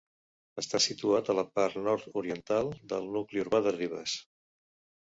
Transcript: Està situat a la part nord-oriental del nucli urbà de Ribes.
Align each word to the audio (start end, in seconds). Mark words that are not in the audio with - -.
Està 0.61 0.79
situat 0.85 1.29
a 1.29 1.35
la 1.41 1.45
part 1.59 1.79
nord-oriental 1.89 2.73
del 2.95 3.09
nucli 3.19 3.47
urbà 3.47 3.65
de 3.71 3.77
Ribes. 3.79 4.21